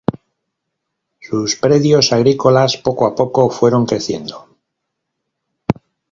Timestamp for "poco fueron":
3.13-3.85